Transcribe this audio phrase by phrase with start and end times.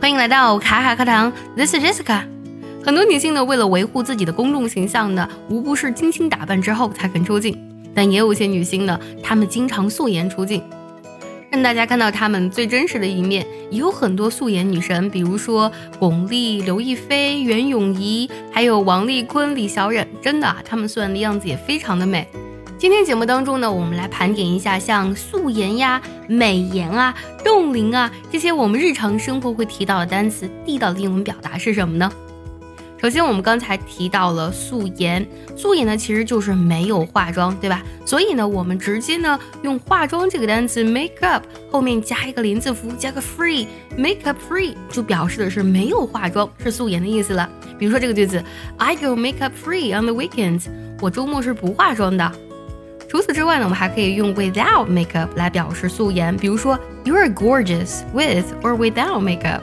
[0.00, 2.22] 欢迎来到卡卡课堂，This is Jessica。
[2.82, 7.54] 很多女性呢，为了维护自己的公众形象呢，无不是精心打扮之后才肯出镜。
[7.94, 10.62] 但也有些女星呢，她们经常素颜出镜，
[11.50, 13.46] 让大家看到她们最真实的一面。
[13.70, 22.26] 也有很多素颜女神，比如说巩俐、刘亦菲、袁咏仪，还有王丽坤、李小冉，真的啊，她们素颜的样子也非常的美。
[22.80, 27.14] 今天节目当中呢，我们来盘点一下像素颜呀、美颜啊、
[27.44, 32.10] 冻龄啊这些我们日常生活会提到的单词，地道的英文表达是什么呢？
[32.96, 37.82] 首先，我们刚才提到了素颜，素颜呢其实就是没有化妆，对吧？
[38.06, 47.46] 所以呢，我们直接呢用化妆这个单词 make up 后面加一个连字符，加个 free，make up free 就表示的是没有化妆，是素颜的意思了。
[47.78, 48.42] 比如说这个句子
[48.78, 50.68] ，I go make up free on the weekends，
[50.98, 52.32] 我周末是不化妆的。
[53.10, 59.62] 除此之外呢，我们还可以用 without makeup 来表示素颜，比如说 You are gorgeous with or without makeup。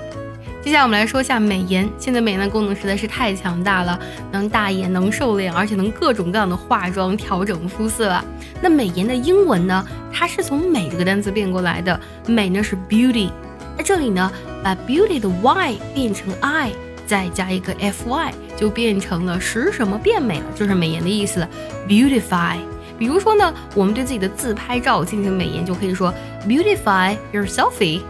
[0.62, 1.90] 接下来我们来说一下美颜。
[1.98, 3.98] 现在美颜的功能实在是太强大了，
[4.34, 8.21] 能大眼，能瘦脸，而且能各种各样的化妆调整肤色。
[8.62, 13.30] 那美颜的英文呢，它是从美这个单词变过来的，美呢是 beauty。
[13.77, 14.30] 在这里呢，
[14.62, 16.74] 把 beauty 的 y 变成 i，
[17.05, 21.49] 再加一个 fy，就变成了使什么变美了，就是美颜的意思了
[21.88, 22.58] ，beautify。
[22.98, 26.13] 比如说呢，我们对自己的自拍照进行美颜，就可以说
[26.48, 28.01] beautify your selfie。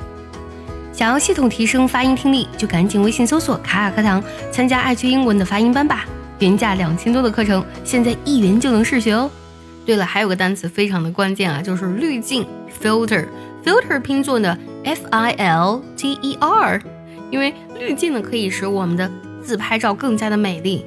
[0.94, 6.06] 想要系统提升发音听力，就赶紧微信搜索“卡卡课堂”，参加爱趣英文的发音班吧。
[6.40, 9.30] 原价两千多的课程，现在一元就能试学哦。
[9.86, 12.46] 对了，还有个单词非常的关键啊，就是滤镜
[12.82, 13.26] filter。
[13.64, 16.82] filter 拼作呢 f i l t e r，
[17.30, 19.12] 因为滤镜呢可以使我们的
[19.44, 20.86] 自拍照更加的美丽。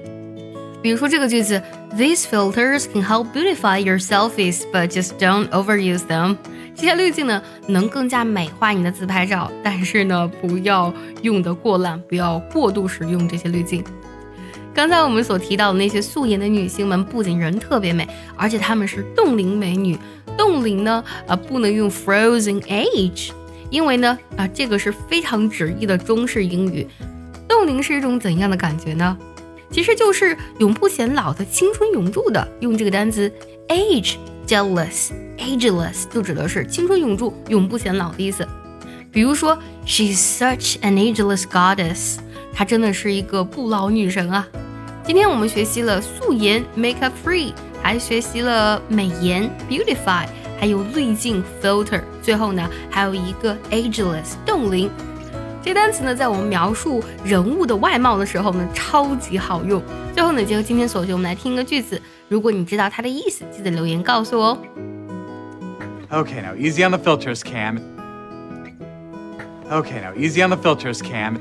[0.83, 1.63] 比如说这个句子
[1.97, 6.37] ，These filters can help beautify your selfies, but just don't overuse them。
[6.75, 13.85] 这些滤镜呢，能更加美化你的自拍照，但是呢，不要用的过滥，不要过度使用这些滤镜。
[14.73, 19.99] 刚才我们所提到的那些素颜的女星们，不仅人特别美，而且她们是冻龄美女。
[20.39, 23.33] 冻龄呢，啊，不能用 frozen age，
[23.69, 26.87] 因为呢，啊，这个是非常直译的中式英语。
[27.47, 29.19] 冻龄是一种怎样的感觉呢？
[29.71, 33.31] 其实就是永不显老的青春永驻的，用这个单词
[33.69, 34.17] age
[34.47, 38.47] jealous ageless 就指的是青春永驻、永不显老的意思。
[39.13, 42.17] 比如说，She's such an ageless goddess，
[42.53, 44.47] 她真的是一个不老女神啊。
[45.05, 47.53] 今天我们学习了素颜 make up free，
[47.83, 50.27] 还学习了美颜 beautify，
[50.59, 54.91] 还有滤镜 filter，最后呢还有一个 ageless 冻龄。
[55.63, 59.81] 这单词呢，在我们描述人物的外貌的时候呢，超级好用。
[60.15, 62.01] 最后呢，结合今天所学，我们来听一个句子。
[62.29, 64.59] 如果你知道它的意思，记得留言告诉我哦。
[66.11, 67.79] Okay, now easy on the filters, Cam.
[69.71, 71.37] Okay, now easy on the filters, Cam.